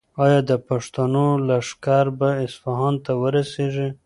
ایا 0.23 0.39
د 0.49 0.51
پښتنو 0.67 1.27
لښکر 1.47 2.05
به 2.19 2.29
اصفهان 2.45 2.95
ته 3.05 3.11
ورسیږي؟ 3.21 3.89